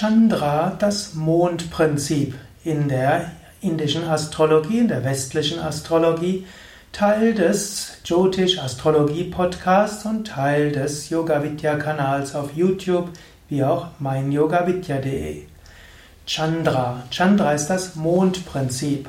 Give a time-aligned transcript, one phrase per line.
[0.00, 6.46] Chandra, das Mondprinzip in der indischen Astrologie, in der westlichen Astrologie,
[6.92, 13.10] Teil des Jyotish Astrologie Podcasts und Teil des Yoga Vidya Kanals auf YouTube,
[13.48, 15.42] wie auch meinyogavidya.de.
[16.26, 17.02] Chandra.
[17.10, 19.08] Chandra ist das Mondprinzip.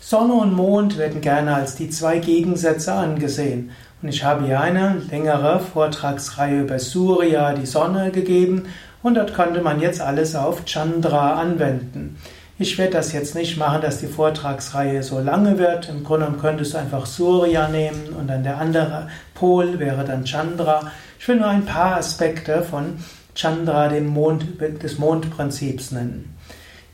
[0.00, 3.70] Sonne und Mond werden gerne als die zwei Gegensätze angesehen.
[4.02, 8.64] Und ich habe hier eine längere Vortragsreihe über Surya, die Sonne, gegeben
[9.04, 12.16] und dort konnte man jetzt alles auf Chandra anwenden.
[12.58, 15.90] Ich werde das jetzt nicht machen, dass die Vortragsreihe so lange wird.
[15.90, 20.90] Im Grunde könntest du einfach Surya nehmen und dann der andere Pol wäre dann Chandra.
[21.18, 22.98] Ich will nur ein paar Aspekte von
[23.34, 26.34] Chandra, dem Mond, des Mondprinzips nennen.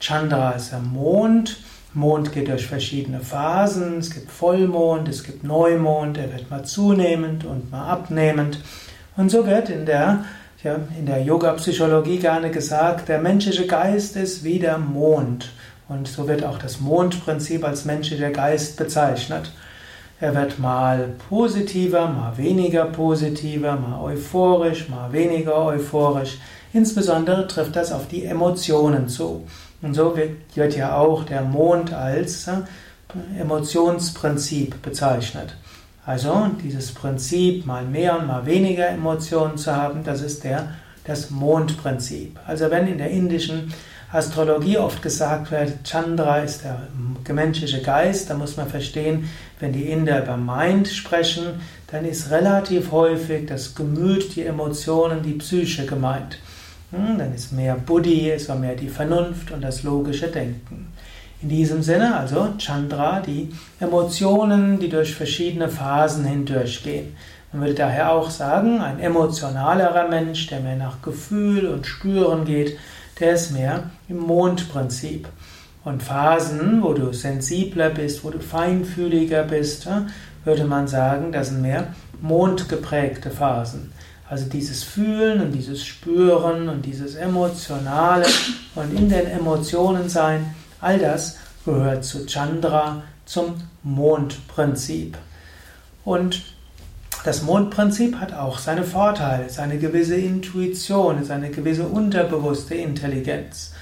[0.00, 1.58] Chandra ist der Mond.
[1.94, 3.98] Mond geht durch verschiedene Phasen.
[3.98, 8.58] Es gibt Vollmond, es gibt Neumond, er wird mal zunehmend und mal abnehmend.
[9.16, 10.24] Und so wird in der
[10.62, 15.50] ja, in der Yoga-Psychologie gerne gesagt, der menschliche Geist ist wie der Mond.
[15.88, 19.52] Und so wird auch das Mondprinzip als menschlicher Geist bezeichnet.
[20.20, 26.38] Er wird mal positiver, mal weniger positiver, mal euphorisch, mal weniger euphorisch.
[26.74, 29.46] Insbesondere trifft das auf die Emotionen zu.
[29.80, 32.48] Und so wird, ja auch der Mond als
[33.38, 35.56] Emotionsprinzip bezeichnet.
[36.04, 41.30] Also dieses Prinzip, mal mehr und mal weniger Emotionen zu haben, das ist der, das
[41.30, 42.38] Mondprinzip.
[42.46, 43.72] Also wenn in der indischen
[44.12, 46.88] Astrologie oft gesagt wird, Chandra ist der
[47.32, 49.28] menschliche Geist, dann muss man verstehen,
[49.60, 55.34] wenn die Inder über Mind sprechen, dann ist relativ häufig das Gemüt, die Emotionen, die
[55.34, 56.38] Psyche gemeint.
[56.90, 60.88] Hm, dann ist mehr Buddhi, auch mehr die Vernunft und das logische Denken.
[61.42, 67.16] In diesem Sinne also Chandra, die Emotionen, die durch verschiedene Phasen hindurchgehen.
[67.52, 72.78] Man würde daher auch sagen, ein emotionalerer Mensch, der mehr nach Gefühl und Spüren geht,
[73.18, 75.28] der ist mehr im Mondprinzip.
[75.82, 79.88] Und Phasen, wo du sensibler bist, wo du feinfühliger bist,
[80.44, 83.92] würde man sagen, das sind mehr mondgeprägte Phasen.
[84.28, 88.26] Also dieses Fühlen und dieses Spüren und dieses Emotionale
[88.74, 95.16] und in den Emotionen sein, All das gehört zu Chandra, zum Mondprinzip.
[96.04, 96.42] Und
[97.24, 103.74] das Mondprinzip hat auch seine Vorteile, seine gewisse Intuition, seine gewisse unterbewusste Intelligenz.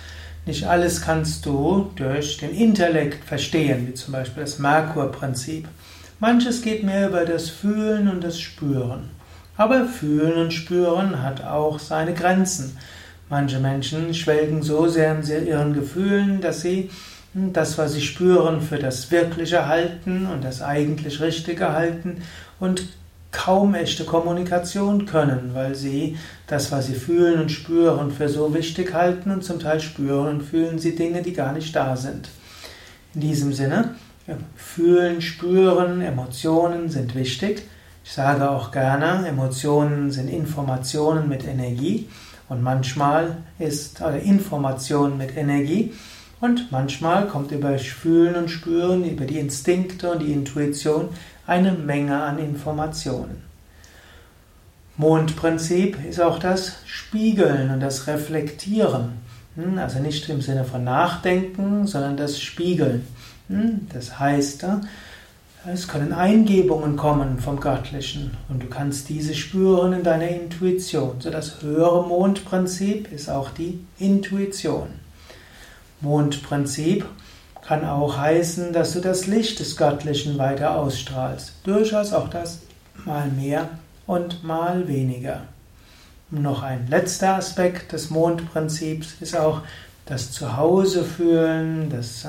[0.44, 5.68] Nicht alles kannst du durch den Intellekt verstehen, wie zum Beispiel das Merkurprinzip.
[6.20, 9.10] Manches geht mehr über das Fühlen und das Spüren.
[9.56, 12.76] Aber Fühlen und Spüren hat auch seine Grenzen.
[13.30, 16.90] Manche Menschen schwelgen so sehr in ihren Gefühlen, dass sie
[17.34, 22.22] das, was sie spüren, für das Wirkliche halten und das eigentlich Richtige halten
[22.58, 22.88] und
[23.30, 26.16] kaum echte Kommunikation können, weil sie
[26.46, 30.42] das, was sie fühlen und spüren, für so wichtig halten und zum Teil spüren und
[30.42, 32.30] fühlen sie Dinge, die gar nicht da sind.
[33.14, 33.94] In diesem Sinne,
[34.56, 37.62] fühlen, spüren, Emotionen sind wichtig.
[38.04, 42.08] Ich sage auch gerne, Emotionen sind Informationen mit Energie.
[42.48, 45.92] Und manchmal ist oder Information mit Energie
[46.40, 51.08] und manchmal kommt über Fühlen und Spüren, über die Instinkte und die Intuition
[51.46, 53.42] eine Menge an Informationen.
[54.96, 59.12] Mondprinzip ist auch das Spiegeln und das Reflektieren.
[59.54, 63.06] Hm, also nicht im Sinne von Nachdenken, sondern das Spiegeln.
[63.48, 64.66] Hm, das heißt,
[65.66, 71.20] es können Eingebungen kommen vom Göttlichen und du kannst diese spüren in deiner Intuition.
[71.20, 74.88] So das höhere Mondprinzip ist auch die Intuition.
[76.00, 77.04] Mondprinzip
[77.66, 81.54] kann auch heißen, dass du das Licht des Göttlichen weiter ausstrahlst.
[81.64, 82.60] Durchaus auch das
[83.04, 83.68] mal mehr
[84.06, 85.42] und mal weniger.
[86.30, 89.62] noch ein letzter Aspekt des Mondprinzips ist auch
[90.08, 92.28] das Zuhause fühlen, das äh,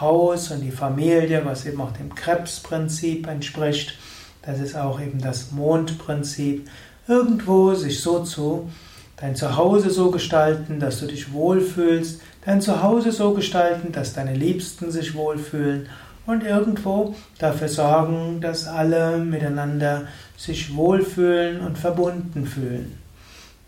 [0.00, 3.96] Haus und die Familie, was eben auch dem Krebsprinzip entspricht.
[4.42, 6.68] Das ist auch eben das Mondprinzip.
[7.08, 8.70] Irgendwo sich so zu
[9.16, 14.90] dein Zuhause so gestalten, dass du dich wohlfühlst, dein Zuhause so gestalten, dass deine Liebsten
[14.90, 15.88] sich wohlfühlen
[16.26, 23.03] und irgendwo dafür sorgen, dass alle miteinander sich wohlfühlen und verbunden fühlen.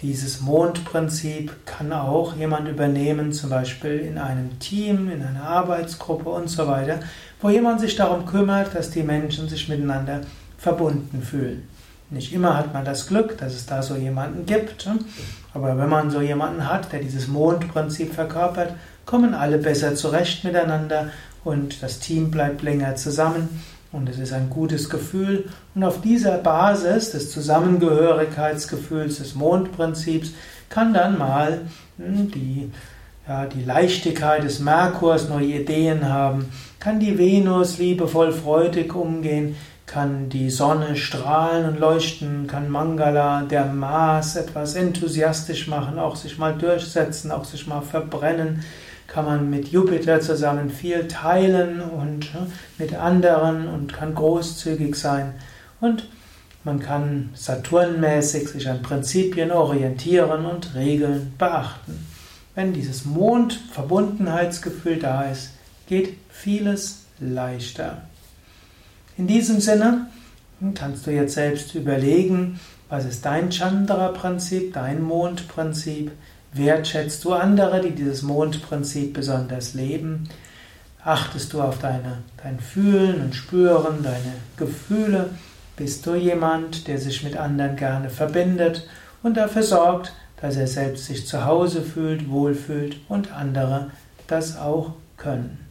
[0.03, 6.49] Dieses Mondprinzip kann auch jemand übernehmen, zum Beispiel in einem Team, in einer Arbeitsgruppe und
[6.49, 7.01] so weiter,
[7.41, 10.21] wo jemand sich darum kümmert, dass die Menschen sich miteinander
[10.59, 11.67] verbunden fühlen.
[12.11, 14.99] Nicht immer hat man das Glück, dass es da so jemanden gibt, ne?
[15.55, 18.75] aber wenn man so jemanden hat, der dieses Mondprinzip verkörpert,
[19.07, 21.11] kommen alle besser zurecht miteinander
[21.43, 23.63] und das Team bleibt länger zusammen
[23.97, 25.49] und es ist ein gutes Gefühl.
[25.75, 30.33] Und auf dieser Basis des Zusammengehörigkeitsgefühls, des Mondprinzips,
[30.69, 31.63] kann dann mal
[31.99, 32.71] hm, die
[33.29, 36.49] ja, die Leichtigkeit des Merkurs, neue Ideen haben,
[36.79, 39.57] kann die Venus liebevoll freudig umgehen,
[39.87, 46.39] kann die Sonne strahlen und leuchten, kann Mangala, der Mars, etwas enthusiastisch machen, auch sich
[46.39, 48.65] mal durchsetzen, auch sich mal verbrennen,
[49.07, 52.29] kann man mit Jupiter zusammen viel teilen und
[52.79, 55.35] mit anderen und kann großzügig sein
[55.81, 56.09] und
[56.65, 62.05] man kann Saturnmäßig sich an Prinzipien orientieren und Regeln beachten.
[62.57, 65.51] Wenn dieses Mondverbundenheitsgefühl da ist,
[65.87, 68.03] geht vieles leichter.
[69.17, 70.09] In diesem Sinne
[70.75, 76.13] kannst du jetzt selbst überlegen, was ist dein Chandra-Prinzip, dein Mondprinzip?
[76.53, 80.29] Wertschätzt du andere, die dieses Mondprinzip besonders leben?
[81.05, 85.31] Achtest du auf deine, dein Fühlen und Spüren, deine Gefühle?
[85.77, 88.89] Bist du jemand, der sich mit anderen gerne verbindet
[89.23, 93.91] und dafür sorgt, dass er selbst sich zu Hause fühlt, wohlfühlt und andere
[94.27, 95.66] das auch können?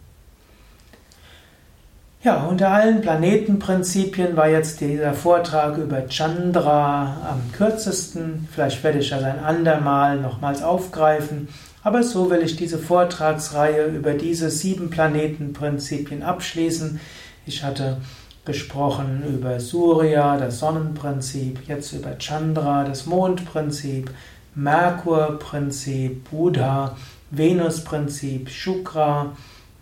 [2.25, 8.47] Ja, unter allen Planetenprinzipien war jetzt dieser Vortrag über Chandra am kürzesten.
[8.51, 11.49] Vielleicht werde ich das ein andermal nochmals aufgreifen.
[11.83, 16.99] Aber so will ich diese Vortragsreihe über diese sieben Planetenprinzipien abschließen.
[17.45, 17.97] Ich hatte
[18.43, 24.09] gesprochen über Surya, das Sonnenprinzip, jetzt über Chandra, das Mondprinzip,
[24.55, 26.97] Merkurprinzip, Buddha,
[27.29, 29.33] Venusprinzip, Shukra,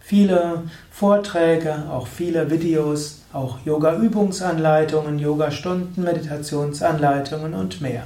[0.00, 8.04] viele Vorträge, auch viele Videos, auch Yoga-Übungsanleitungen, Yoga-Stunden, Meditationsanleitungen und mehr.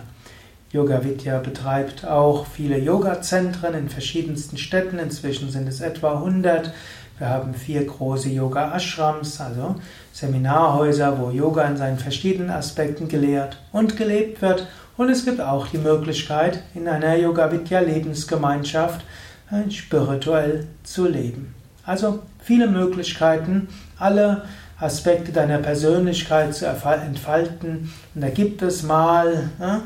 [0.70, 4.99] Yoga Vidya betreibt auch viele Yoga-Zentren in verschiedensten Städten.
[4.99, 6.73] Inzwischen sind es etwa 100.
[7.19, 9.76] Wir haben vier große Yoga-Ashrams, also
[10.12, 14.67] Seminarhäuser, wo Yoga in seinen verschiedenen Aspekten gelehrt und gelebt wird.
[14.99, 19.06] Und es gibt auch die Möglichkeit, in einer Yoga Vidya Lebensgemeinschaft
[19.50, 21.55] äh, spirituell zu leben.
[21.87, 23.69] Also viele Möglichkeiten,
[23.99, 24.44] alle
[24.79, 27.91] Aspekte deiner Persönlichkeit zu entfalten.
[28.15, 29.82] Und da gibt es mal ja,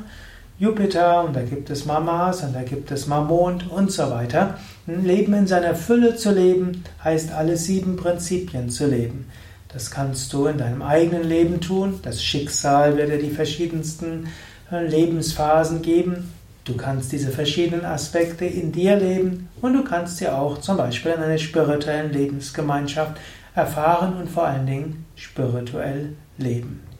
[0.63, 4.09] Jupiter und da gibt es mal Mars und da gibt es mal Mond und so
[4.11, 4.59] weiter.
[4.87, 9.27] Ein Leben in seiner Fülle zu leben, heißt alle sieben Prinzipien zu leben.
[9.73, 11.99] Das kannst du in deinem eigenen Leben tun.
[12.05, 14.29] Das Schicksal wird dir die verschiedensten
[14.71, 16.31] äh, Lebensphasen geben.
[16.65, 21.11] Du kannst diese verschiedenen Aspekte in dir leben und du kannst sie auch zum Beispiel
[21.11, 23.17] in einer spirituellen Lebensgemeinschaft
[23.57, 26.92] erfahren und vor allen Dingen spirituell leben.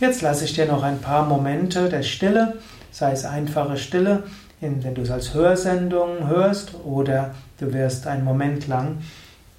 [0.00, 2.54] Jetzt lasse ich dir noch ein paar Momente der Stille,
[2.90, 4.22] sei es einfache Stille,
[4.58, 9.02] wenn du es als Hörsendung hörst oder du wirst einen Moment lang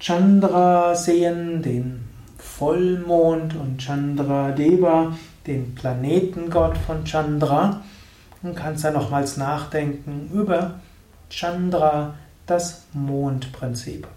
[0.00, 2.00] Chandra sehen, den
[2.38, 7.80] Vollmond und Chandra Deva, den Planetengott von Chandra
[8.42, 10.80] und kannst dann nochmals nachdenken über
[11.30, 12.14] Chandra,
[12.46, 14.08] das Mondprinzip.